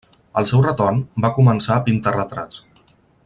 [0.41, 0.97] Al seu retorn,
[1.27, 2.63] va començar a pintar retrats.